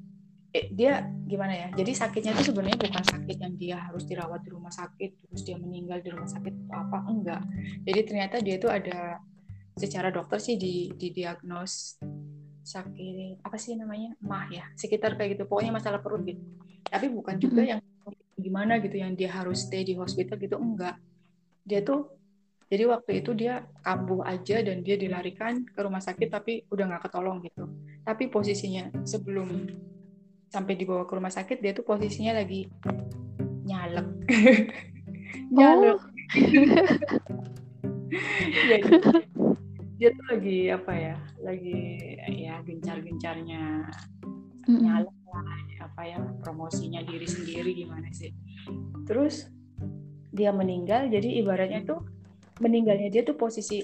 eh, 0.51 0.67
dia 0.72 1.08
gimana 1.24 1.55
ya 1.55 1.67
jadi 1.72 1.91
sakitnya 1.96 2.36
itu 2.36 2.51
sebenarnya 2.51 2.77
bukan 2.79 3.05
sakit 3.08 3.38
yang 3.39 3.53
dia 3.55 3.77
harus 3.79 4.03
dirawat 4.03 4.43
di 4.43 4.51
rumah 4.51 4.72
sakit 4.72 5.10
terus 5.24 5.41
dia 5.48 5.55
meninggal 5.55 6.03
di 6.03 6.12
rumah 6.12 6.27
sakit 6.27 6.53
atau 6.67 6.75
apa 6.75 6.98
enggak. 7.08 7.41
Jadi 7.88 8.00
ternyata 8.03 8.36
dia 8.43 8.55
itu 8.60 8.67
ada 8.67 9.20
secara 9.79 10.12
dokter 10.12 10.38
sih 10.43 10.60
di 10.60 10.91
di 10.91 11.15
diagnos 11.15 11.96
sakit 12.62 13.41
apa 13.41 13.58
sih 13.58 13.74
namanya 13.74 14.13
mah 14.22 14.46
ya 14.53 14.67
sekitar 14.77 15.17
kayak 15.17 15.39
gitu 15.39 15.43
pokoknya 15.48 15.72
masalah 15.79 16.03
perut 16.03 16.27
gitu. 16.27 16.43
Tapi 16.84 17.08
bukan 17.08 17.39
juga 17.39 17.63
yang 17.63 17.79
gimana 18.36 18.81
gitu 18.84 19.00
yang 19.00 19.15
dia 19.15 19.31
harus 19.31 19.70
stay 19.70 19.88
di 19.88 19.96
hospital 19.96 20.36
gitu 20.36 20.60
enggak. 20.60 21.00
Dia 21.63 21.79
tuh 21.79 22.12
jadi 22.72 22.88
waktu 22.88 23.20
itu 23.20 23.36
dia 23.36 23.67
kambuh 23.84 24.24
aja 24.24 24.63
dan 24.63 24.79
dia 24.79 24.96
dilarikan 24.96 25.67
ke 25.67 25.79
rumah 25.84 26.00
sakit 26.00 26.31
tapi 26.31 26.63
udah 26.72 26.88
nggak 26.88 27.03
ketolong 27.08 27.43
gitu. 27.43 27.67
Tapi 28.03 28.31
posisinya 28.31 28.91
sebelum 29.03 29.48
sampai 30.51 30.75
dibawa 30.75 31.08
ke 31.08 31.15
rumah 31.15 31.31
sakit 31.31 31.63
dia 31.63 31.72
tuh 31.72 31.88
posisinya 31.88 32.43
lagi 32.43 32.67
nyalek. 33.63 34.08
Nyalek. 35.55 35.96
Oh. 35.96 36.00
Jadi, 38.51 38.91
dia 39.96 40.10
tuh 40.12 40.25
lagi 40.27 40.67
apa 40.67 40.91
ya 40.91 41.15
lagi 41.39 41.79
ya 42.27 42.60
gencar-gencarnya 42.67 43.88
mm. 44.67 44.79
nyalek 44.84 45.15
lah 45.31 45.48
apa 45.88 46.01
ya 46.03 46.20
promosinya 46.43 47.00
diri 47.08 47.24
sendiri 47.24 47.72
gimana 47.72 48.12
sih. 48.12 48.36
Terus 49.08 49.48
dia 50.31 50.51
meninggal 50.51 51.08
jadi 51.08 51.43
ibaratnya 51.43 51.88
tuh 51.88 52.03
meninggalnya 52.60 53.08
dia 53.08 53.24
tuh 53.24 53.39
posisi 53.39 53.79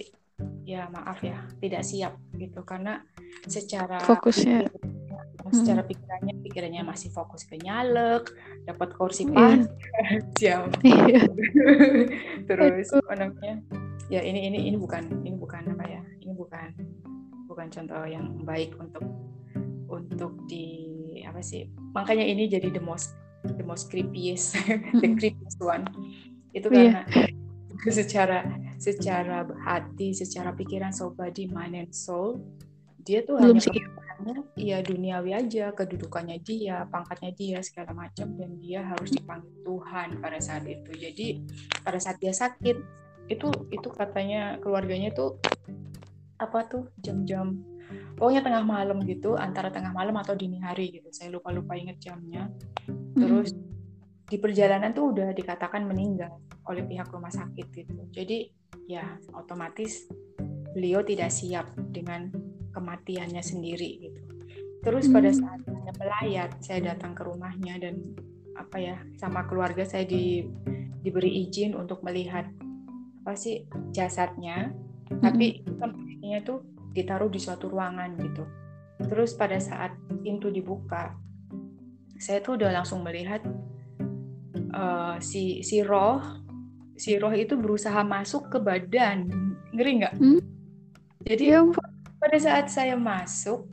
ya 0.67 0.91
maaf 0.91 1.23
ya 1.23 1.47
tidak 1.63 1.87
siap 1.87 2.19
gitu. 2.35 2.67
Karena 2.67 2.99
secara 3.47 4.03
fokusnya 4.03 4.67
secara 5.51 5.81
hmm. 5.83 5.89
pikirannya 5.89 6.33
pikirannya 6.43 6.81
masih 6.83 7.09
fokus 7.11 7.43
ke 7.47 7.59
nyalek 7.61 8.31
dapat 8.65 8.89
kursi 8.95 9.27
iya. 9.27 9.33
pas 9.33 9.61
siap 10.39 10.71
terus 12.47 12.87
apa 12.93 13.13
namanya 13.15 13.55
ya 14.07 14.21
ini 14.23 14.47
ini 14.51 14.71
ini 14.71 14.77
bukan 14.79 15.23
ini 15.23 15.35
bukan 15.35 15.63
apa 15.75 15.85
ya 15.85 16.01
ini 16.23 16.33
bukan 16.35 16.69
bukan 17.47 17.67
contoh 17.71 18.03
yang 18.07 18.25
baik 18.43 18.75
untuk 18.79 19.03
untuk 19.87 20.33
di 20.47 20.67
apa 21.23 21.39
sih 21.43 21.67
makanya 21.95 22.23
ini 22.23 22.47
jadi 22.47 22.71
the 22.71 22.83
most 22.83 23.15
the 23.43 23.63
most 23.63 23.87
creepiest 23.91 24.55
the 25.03 25.09
creepiest 25.15 25.59
one 25.63 25.87
itu 26.55 26.67
iya. 26.71 26.75
karena 26.75 27.01
yeah. 27.13 27.93
secara 27.93 28.39
secara 28.77 29.41
hati, 29.65 30.13
secara 30.13 30.53
pikiran, 30.53 30.93
soul, 30.93 31.13
body, 31.17 31.49
mind, 31.49 31.75
and 31.75 31.93
soul, 31.93 32.37
dia 33.01 33.25
tuh 33.25 33.41
Belum 33.41 33.57
hanya 33.57 33.81
iya 34.57 34.81
duniawi 34.81 35.31
aja, 35.35 35.71
kedudukannya 35.75 36.41
dia, 36.41 36.87
pangkatnya 36.89 37.31
dia 37.35 37.59
segala 37.61 37.93
macam. 37.93 38.33
Dan 38.33 38.57
dia 38.59 38.83
harus 38.83 39.13
dipanggil 39.13 39.53
Tuhan 39.61 40.17
pada 40.19 40.39
saat 40.41 40.65
itu. 40.65 40.91
Jadi 40.95 41.27
pada 41.83 41.99
saat 42.01 42.17
dia 42.17 42.33
sakit 42.33 42.77
itu 43.27 43.47
itu 43.71 43.89
katanya 43.91 44.55
keluarganya 44.63 45.11
tuh 45.11 45.35
apa 46.39 46.63
tuh 46.69 46.87
jam-jam 47.01 47.59
pokoknya 48.15 48.39
tengah 48.45 48.63
malam 48.63 49.03
gitu 49.03 49.35
antara 49.35 49.67
tengah 49.67 49.91
malam 49.91 50.15
atau 50.15 50.33
dini 50.33 50.63
hari 50.63 50.95
gitu. 50.95 51.11
Saya 51.11 51.35
lupa 51.35 51.51
lupa 51.51 51.75
inget 51.75 51.99
jamnya 51.99 52.47
terus 53.17 53.51
di 54.27 54.37
perjalanan 54.39 54.91
tuh 54.91 55.15
udah 55.15 55.31
dikatakan 55.31 55.87
meninggal 55.87 56.39
oleh 56.67 56.83
pihak 56.83 57.07
rumah 57.11 57.31
sakit 57.31 57.67
gitu. 57.71 57.91
Jadi 58.11 58.47
ya 58.87 59.19
otomatis 59.35 60.07
beliau 60.71 61.03
tidak 61.03 61.31
siap 61.31 61.67
dengan 61.91 62.31
kematiannya 62.77 63.41
sendiri 63.41 64.05
gitu 64.05 64.21
terus 64.85 65.09
pada 65.09 65.33
Hmm. 65.33 65.41
saat 65.41 65.61
saya 65.65 65.91
melayat 65.97 66.49
saya 66.61 66.79
datang 66.93 67.17
ke 67.17 67.25
rumahnya 67.25 67.81
dan 67.81 67.95
apa 68.53 68.77
ya 68.77 68.97
sama 69.17 69.45
keluarga 69.49 69.85
saya 69.85 70.05
di, 70.05 70.45
diberi 71.01 71.45
izin 71.45 71.73
untuk 71.73 72.05
melihat 72.05 72.45
apa 73.25 73.33
sih 73.33 73.65
jasadnya 73.91 74.71
tapi 75.21 75.63
tempatnya 75.65 76.43
tuh 76.43 76.63
ditaruh 76.91 77.29
di 77.29 77.39
suatu 77.39 77.69
ruangan 77.71 78.17
gitu. 78.17 78.43
Terus 79.07 79.37
pada 79.37 79.61
saat 79.61 79.93
pintu 80.25 80.49
dibuka, 80.49 81.13
saya 82.17 82.41
tuh 82.41 82.57
udah 82.57 82.81
langsung 82.81 83.05
melihat 83.05 83.45
eh, 84.57 85.15
si 85.21 85.61
si 85.61 85.85
roh 85.85 86.19
si 86.97 87.13
roh 87.21 87.31
itu 87.31 87.53
berusaha 87.53 88.01
masuk 88.01 88.49
ke 88.49 88.57
badan, 88.57 89.29
ngeri 89.71 89.91
nggak? 90.01 90.15
Hmm. 90.17 90.41
Jadi 91.23 91.43
Ya. 91.53 91.61
Pada 92.27 92.43
saat 92.43 92.67
saya 92.67 92.99
masuk, 92.99 93.71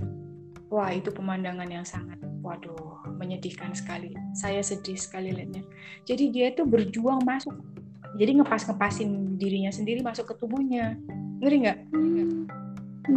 wah 0.71 0.87
itu 0.95 1.11
pemandangan 1.11 1.67
yang 1.67 1.83
sangat, 1.83 2.23
waduh, 2.39 3.03
menyedihkan 3.19 3.75
sekali. 3.75 4.15
Saya 4.31 4.63
sedih 4.63 4.95
sekali 4.95 5.35
lihatnya. 5.35 5.67
Jadi 6.07 6.31
dia 6.31 6.55
itu 6.55 6.63
berjuang 6.63 7.27
masuk, 7.27 7.51
jadi 8.15 8.39
ngepas-ngepasin 8.39 9.35
dirinya 9.43 9.75
sendiri 9.75 10.07
masuk 10.07 10.31
ke 10.31 10.39
tubuhnya, 10.39 10.95
ngeri 11.43 11.67
nggak? 11.67 11.79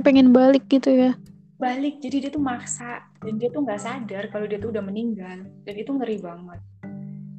Pengen 0.02 0.34
balik 0.34 0.66
gitu 0.74 0.90
ya. 0.90 1.14
balik 1.58 1.98
jadi 2.06 2.30
dia 2.30 2.32
tuh 2.34 2.42
maksa 2.42 3.02
dan 3.18 3.42
dia 3.42 3.50
tuh 3.50 3.66
nggak 3.66 3.82
sadar 3.82 4.30
kalau 4.30 4.46
dia 4.46 4.62
tuh 4.62 4.70
udah 4.70 4.86
meninggal 4.86 5.42
dan 5.66 5.74
itu 5.74 5.90
ngeri 5.90 6.22
banget 6.22 6.62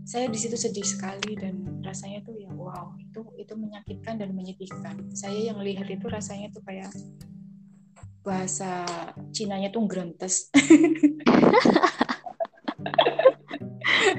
saya 0.03 0.27
di 0.27 0.35
situ 0.35 0.59
sedih 0.59 0.83
sekali 0.83 1.39
dan 1.39 1.79
rasanya 1.87 2.27
tuh 2.27 2.35
ya 2.35 2.51
wow 2.51 2.99
itu 2.99 3.23
itu 3.39 3.55
menyakitkan 3.55 4.19
dan 4.19 4.35
menyedihkan 4.35 5.07
saya 5.15 5.55
yang 5.55 5.63
lihat 5.63 5.87
itu 5.87 6.03
rasanya 6.11 6.51
tuh 6.51 6.67
kayak 6.67 6.91
bahasa 8.29 8.85
Cinanya 9.33 9.73
tuh 9.73 9.89
grentes 9.89 10.53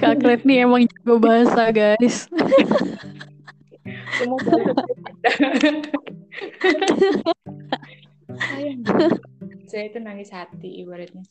Kak 0.01 0.15
Kret 0.23 0.41
nih 0.47 0.65
emang 0.65 0.87
jago 0.87 1.19
bahasa 1.21 1.69
guys. 1.69 2.25
semua 4.19 4.39
saya 8.39 8.69
saya 9.69 9.83
itu 9.87 9.99
nangis 10.01 10.31
hati 10.33 10.83
ibaratnya. 10.83 11.23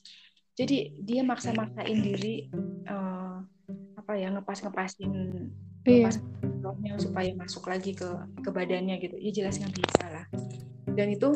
Jadi 0.59 1.01
dia 1.01 1.23
maksa-maksain 1.23 1.99
diri 2.03 2.49
eh, 2.87 3.37
apa 3.99 4.13
ya 4.17 4.33
ngepas-ngepasin 4.33 5.13
Iya. 5.89 6.05
pas 6.11 6.17
rohnya 6.61 7.01
supaya 7.01 7.31
masuk 7.33 7.65
lagi 7.65 7.97
ke 7.97 8.05
ke 8.45 8.51
badannya 8.53 9.01
gitu. 9.01 9.17
Ya 9.17 9.31
jelas 9.33 9.57
nggak 9.57 9.73
bisa 9.73 10.05
lah. 10.13 10.27
Dan 10.93 11.17
itu 11.17 11.33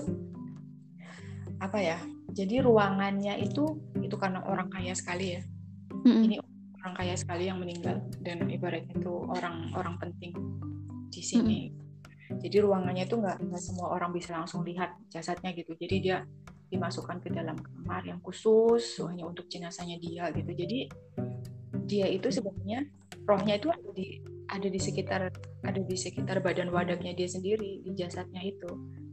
apa 1.63 1.79
ya 1.79 1.99
jadi 2.33 2.65
ruangannya 2.65 3.45
itu 3.45 3.77
itu 4.01 4.17
karena 4.17 4.41
orang 4.49 4.73
kaya 4.73 4.97
sekali 4.97 5.37
ya. 5.37 5.43
Mm-mm. 5.93 6.25
ini 6.25 6.37
orang 6.81 6.95
kaya 6.97 7.15
sekali 7.15 7.47
yang 7.47 7.61
meninggal 7.61 8.01
dan 8.25 8.49
ibaratnya 8.49 8.97
itu 8.97 9.13
orang 9.29 9.71
orang 9.77 10.01
penting 10.01 10.33
di 11.13 11.23
sini. 11.23 11.71
Jadi 12.33 12.65
ruangannya 12.65 13.05
itu 13.05 13.21
nggak 13.21 13.45
nggak 13.45 13.63
semua 13.63 13.93
orang 13.93 14.11
bisa 14.11 14.33
langsung 14.33 14.65
lihat 14.65 14.97
jasadnya 15.13 15.53
gitu. 15.53 15.77
Jadi 15.77 15.97
dia 16.01 16.25
dimasukkan 16.73 17.21
ke 17.21 17.29
dalam 17.29 17.61
kamar 17.61 18.09
yang 18.09 18.19
khusus 18.25 18.97
hanya 19.05 19.29
untuk 19.29 19.47
jenazahnya 19.53 20.01
dia 20.01 20.33
gitu. 20.33 20.51
Jadi 20.57 20.79
dia 21.85 22.09
itu 22.09 22.33
sebenarnya 22.33 22.89
rohnya 23.29 23.61
itu 23.61 23.69
ada 23.69 23.91
di 23.93 24.07
ada 24.49 24.69
di 24.73 24.81
sekitar 24.81 25.29
ada 25.63 25.81
di 25.85 25.97
sekitar 25.97 26.41
badan 26.41 26.73
wadaknya 26.73 27.13
dia 27.13 27.29
sendiri 27.29 27.85
di 27.85 27.93
jasadnya 27.93 28.41
itu 28.41 28.69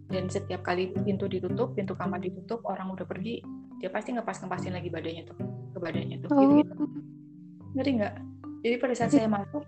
dan 0.10 0.26
setiap 0.28 0.62
kali 0.62 0.90
pintu 1.06 1.26
ditutup 1.26 1.74
pintu 1.74 1.94
kamar 1.94 2.18
ditutup 2.18 2.66
orang 2.66 2.90
udah 2.90 3.06
pergi 3.06 3.46
dia 3.78 3.88
pasti 3.88 4.12
ngepas 4.12 4.42
ngepasin 4.42 4.74
lagi 4.74 4.90
badannya 4.90 5.24
tuh 5.24 5.38
ke 5.70 5.78
badannya 5.78 6.18
tuh 6.20 6.30
Oh. 6.30 6.42
gitu, 6.42 6.54
gitu. 6.60 6.84
ngerti 7.74 7.92
nggak 7.96 8.14
jadi 8.60 8.76
pada 8.76 8.94
saat 8.94 9.12
saya 9.14 9.28
masuk 9.30 9.64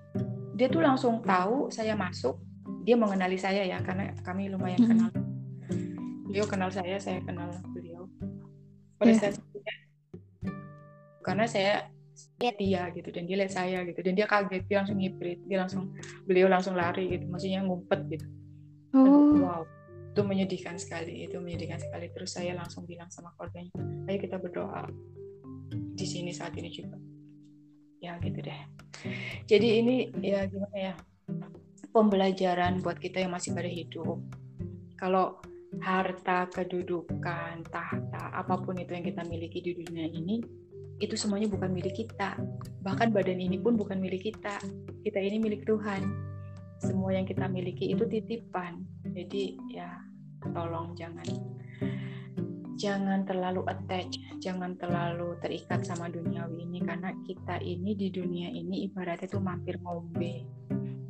dia 0.57 0.67
tuh 0.67 0.81
langsung 0.81 1.21
tahu 1.21 1.69
saya 1.69 1.93
masuk 1.93 2.41
dia 2.81 2.97
mengenali 2.97 3.37
saya 3.37 3.61
ya 3.63 3.77
karena 3.79 4.09
kami 4.21 4.49
lumayan 4.49 4.81
Mm-mm. 4.81 4.89
kenal 4.89 5.09
beliau 6.25 6.45
kenal 6.49 6.69
saya 6.69 6.97
saya 6.97 7.21
kenal 7.21 7.49
beliau 7.71 8.09
pada 8.97 9.13
Iya. 9.13 9.19
saat 9.21 9.35
karena 11.21 11.45
saya 11.45 11.73
lihat 12.41 12.57
dia 12.57 12.81
gitu 12.91 13.09
dan 13.13 13.23
dia 13.25 13.37
lihat 13.37 13.53
saya 13.53 13.85
gitu 13.85 14.01
dan 14.01 14.13
dia 14.13 14.25
kaget 14.25 14.63
dia 14.65 14.77
langsung 14.81 14.97
ngiprit 14.97 15.39
dia 15.45 15.57
langsung 15.61 15.93
beliau 16.25 16.49
langsung 16.49 16.73
lari 16.73 17.05
gitu 17.09 17.25
maksudnya 17.29 17.61
ngumpet 17.61 18.01
gitu 18.09 18.27
Oh. 18.91 19.39
wow 19.39 19.63
itu 20.11 20.21
menyedihkan 20.27 20.75
sekali 20.75 21.23
itu 21.23 21.39
menyedihkan 21.39 21.79
sekali. 21.79 22.11
Terus 22.11 22.35
saya 22.35 22.51
langsung 22.51 22.83
bilang 22.83 23.07
sama 23.07 23.31
keluarganya 23.39 23.71
ayo 24.11 24.17
kita 24.19 24.35
berdoa 24.35 24.91
di 25.71 26.03
sini 26.03 26.35
saat 26.35 26.51
ini 26.59 26.67
juga. 26.67 26.99
Ya 28.03 28.19
gitu 28.19 28.43
deh. 28.43 28.61
Jadi 29.47 29.67
ini 29.79 29.95
ya 30.19 30.43
gimana 30.51 30.77
ya 30.77 30.93
pembelajaran 31.95 32.83
buat 32.83 32.99
kita 32.99 33.23
yang 33.23 33.31
masih 33.31 33.55
pada 33.55 33.71
hidup. 33.71 34.19
Kalau 34.99 35.39
harta 35.79 36.51
kedudukan 36.51 37.63
tahta 37.71 38.23
apa 38.35 38.59
pun 38.59 38.75
itu 38.75 38.91
yang 38.91 39.07
kita 39.07 39.23
miliki 39.23 39.63
di 39.63 39.71
dunia 39.79 40.11
ini 40.11 40.43
itu 40.99 41.15
semuanya 41.15 41.47
bukan 41.47 41.71
milik 41.71 41.95
kita. 42.03 42.35
Bahkan 42.83 43.15
badan 43.15 43.39
ini 43.39 43.55
pun 43.57 43.79
bukan 43.79 43.97
milik 43.97 44.27
kita. 44.35 44.59
Kita 45.07 45.17
ini 45.23 45.39
milik 45.39 45.63
Tuhan. 45.63 46.03
Semua 46.83 47.15
yang 47.15 47.23
kita 47.23 47.47
miliki 47.47 47.93
itu 47.93 48.03
titipan 48.09 48.83
jadi 49.11 49.43
ya 49.69 49.89
tolong 50.51 50.97
jangan 50.97 51.27
jangan 52.81 53.21
terlalu 53.29 53.61
attach 53.69 54.17
jangan 54.41 54.73
terlalu 54.75 55.37
terikat 55.39 55.85
sama 55.85 56.09
duniawi 56.09 56.65
ini. 56.65 56.81
Karena 56.81 57.13
kita 57.23 57.61
ini 57.61 57.93
di 57.93 58.09
dunia 58.09 58.49
ini 58.49 58.89
ibaratnya 58.89 59.29
tuh 59.29 59.39
mampir 59.39 59.77
ngombe. 59.79 60.43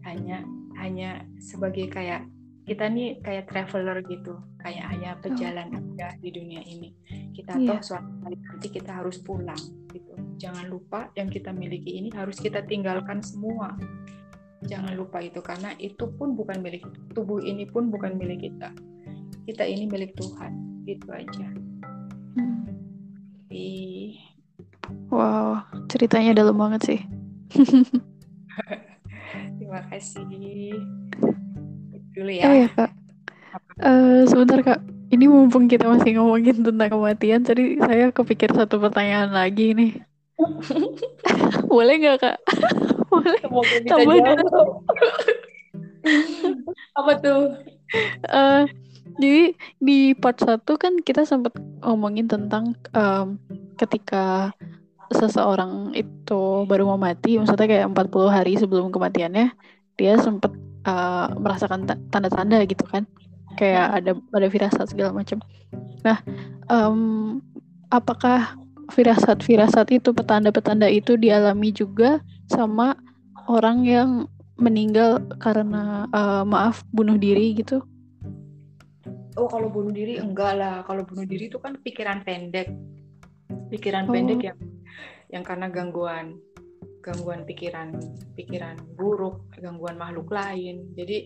Hanya 0.03 0.43
hanya 0.77 1.23
sebagai 1.39 1.87
kayak 1.87 2.27
kita 2.67 2.91
nih 2.91 3.23
kayak 3.23 3.47
traveler 3.47 4.03
gitu. 4.05 4.35
Kayak 4.59 4.85
hanya 4.93 5.09
pejalan 5.23 5.71
aja 5.73 6.13
di 6.19 6.29
dunia 6.29 6.61
ini. 6.67 6.93
Kita 7.31 7.57
Iya. 7.57 7.79
toh 7.79 7.81
suatu 7.81 8.11
hari 8.27 8.37
nanti 8.37 8.67
kita 8.69 8.91
harus 9.01 9.17
pulang 9.23 9.63
gitu. 9.89 10.13
Jangan 10.37 10.67
lupa 10.67 11.09
yang 11.15 11.31
kita 11.31 11.55
miliki 11.55 11.97
ini 11.97 12.11
harus 12.11 12.37
kita 12.37 12.61
tinggalkan 12.67 13.23
semua 13.23 13.73
jangan 14.65 14.93
lupa 14.93 15.21
itu 15.21 15.41
karena 15.41 15.73
itu 15.81 16.05
pun 16.17 16.37
bukan 16.37 16.61
milik 16.61 16.85
tubuh 17.17 17.41
ini 17.41 17.65
pun 17.65 17.89
bukan 17.89 18.17
milik 18.17 18.45
kita 18.49 18.69
kita 19.49 19.63
ini 19.65 19.89
milik 19.89 20.13
Tuhan 20.17 20.83
gitu 20.85 21.09
aja 21.11 21.47
Hmm. 22.31 22.63
Wow, 25.11 25.67
ceritanya 25.91 26.31
dalam 26.31 26.55
banget 26.55 26.81
sih. 26.87 26.99
terima 29.59 29.83
kasih 29.91 30.23
dulu 32.15 32.31
Oh 32.43 32.53
ya 32.55 32.63
ya 32.63 32.67
kak, 32.71 32.91
Eh, 33.81 34.23
sebentar 34.27 34.59
kak. 34.63 34.79
Ini 35.11 35.27
mumpung 35.27 35.67
kita 35.67 35.91
masih 35.91 36.15
ngomongin 36.15 36.63
tentang 36.63 36.87
kematian, 36.87 37.43
tadi 37.43 37.75
saya 37.75 38.15
kepikir 38.15 38.55
satu 38.55 38.79
pertanyaan 38.79 39.35
lagi 39.35 39.75
nih. 39.75 39.91
Boleh 41.71 41.95
nggak 41.99 42.17
kak? 42.23 42.37
Boleh. 43.11 43.37
semoga 43.43 43.75
bisa 43.83 43.91
Tambah 43.91 44.15
jawab 44.23 44.67
apa 46.99 47.11
tuh 47.21 47.41
Eh, 48.23 48.63
jadi 49.19 49.51
di 49.83 50.15
part 50.15 50.39
1 50.39 50.63
kan 50.79 50.95
kita 51.03 51.27
sempat 51.27 51.51
ngomongin 51.83 52.31
tentang 52.31 52.71
em, 52.95 53.35
ketika 53.75 54.55
seseorang 55.11 55.91
itu 55.91 56.63
baru 56.71 56.87
mau 56.87 56.95
mati, 56.95 57.35
maksudnya 57.35 57.67
kayak 57.67 57.91
40 57.91 58.31
hari 58.31 58.55
sebelum 58.55 58.95
kematiannya, 58.95 59.51
dia 59.99 60.13
sempat 60.23 60.55
eh, 60.87 61.27
merasakan 61.35 61.83
ta- 61.83 61.99
tanda-tanda 62.15 62.63
gitu 62.63 62.87
kan. 62.87 63.03
Kayak 63.59 63.99
ada 63.99 64.11
ada 64.15 64.47
firasat 64.47 64.87
segala 64.95 65.11
macam. 65.11 65.43
Nah, 66.07 66.23
em, 66.71 66.99
apakah 67.91 68.55
firasat-firasat 68.91 69.87
itu, 69.95 70.11
petanda-petanda 70.11 70.91
itu 70.91 71.15
dialami 71.15 71.71
juga 71.71 72.19
sama 72.51 72.99
orang 73.47 73.87
yang 73.87 74.09
meninggal 74.61 75.23
karena 75.41 76.05
uh, 76.13 76.45
maaf 76.45 76.85
bunuh 76.93 77.17
diri 77.17 77.57
gitu? 77.57 77.81
Oh 79.39 79.47
kalau 79.47 79.71
bunuh 79.71 79.89
diri 79.89 80.19
enggak 80.19 80.59
lah. 80.59 80.83
Kalau 80.85 81.07
bunuh 81.07 81.25
diri 81.25 81.47
itu 81.49 81.57
kan 81.57 81.79
pikiran 81.79 82.21
pendek, 82.21 82.69
pikiran 83.71 84.05
oh. 84.05 84.13
pendek 84.13 84.41
yang 84.43 84.59
yang 85.31 85.43
karena 85.47 85.71
gangguan 85.71 86.35
gangguan 87.01 87.41
pikiran 87.49 87.97
pikiran 88.37 88.77
buruk, 88.93 89.41
gangguan 89.57 89.97
makhluk 89.97 90.29
lain. 90.29 90.85
Jadi 90.93 91.25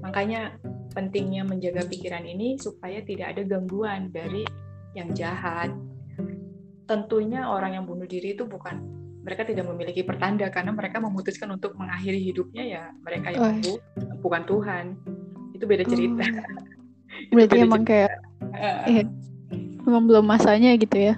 makanya 0.00 0.54
pentingnya 0.94 1.42
menjaga 1.42 1.82
pikiran 1.84 2.22
ini 2.22 2.56
supaya 2.56 3.02
tidak 3.02 3.34
ada 3.34 3.42
gangguan 3.42 4.14
dari 4.14 4.46
yang 4.94 5.10
jahat. 5.12 5.74
Tentunya 6.86 7.50
orang 7.50 7.78
yang 7.78 7.84
bunuh 7.84 8.06
diri 8.06 8.38
itu 8.38 8.46
bukan 8.46 8.78
mereka 9.26 9.42
tidak 9.42 9.66
memiliki 9.66 10.06
pertanda 10.06 10.46
karena 10.54 10.70
mereka 10.70 11.02
memutuskan 11.02 11.50
untuk 11.50 11.74
mengakhiri 11.74 12.22
hidupnya 12.22 12.62
ya 12.62 12.82
mereka 13.02 13.34
yang 13.34 13.58
oh. 13.66 13.78
bukan 14.22 14.42
Tuhan. 14.46 14.84
Itu 15.52 15.64
beda 15.66 15.84
cerita. 15.86 16.24
Oh. 16.24 17.34
Berarti 17.34 17.56
beda 17.58 17.66
emang 17.66 17.82
cerita. 17.82 17.90
kayak 17.90 18.12
uh, 18.54 18.84
ya, 18.86 19.02
emang 19.82 20.04
belum 20.06 20.24
masanya 20.24 20.70
gitu 20.78 20.96
ya. 20.96 21.14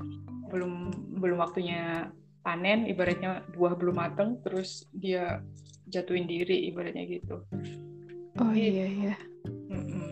Belum 0.49 0.89
belum 1.21 1.37
waktunya 1.43 2.09
panen 2.49 2.89
ibaratnya 2.89 3.45
buah 3.53 3.77
belum 3.77 4.01
matang 4.01 4.41
terus 4.41 4.89
dia 4.95 5.45
jatuhin 5.85 6.25
diri 6.25 6.65
ibaratnya 6.73 7.05
gitu 7.05 7.45
oh 8.41 8.53
Jadi, 8.57 8.73
iya 8.73 8.87
iya 8.89 9.15
mm-mm. 9.69 10.09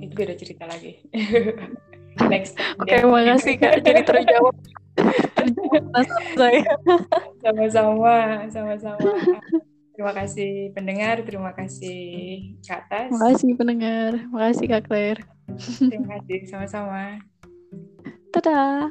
itu 0.00 0.12
beda 0.16 0.32
cerita 0.32 0.64
lagi 0.64 1.04
next 2.32 2.56
oke 2.80 2.88
okay, 2.88 3.04
makasih 3.04 3.60
kak 3.60 3.84
jadi 3.84 4.00
terjawab 4.00 4.56
sama-sama 7.42 8.16
sama-sama. 8.50 9.10
Terima 9.94 10.10
kasih 10.10 10.74
pendengar 10.74 11.22
terima 11.22 11.54
kasih 11.54 12.02
kak 12.66 12.90
Tas 12.90 13.08
terima 13.14 13.30
kasih 13.30 13.50
pendengar 13.54 14.10
terima 14.18 14.40
kasih 14.50 14.64
kak 14.66 14.82
Claire. 14.90 15.20
Terima 15.78 16.18
kasih 16.18 16.38
sama-sama. 16.50 17.22
Dadah. 18.34 18.90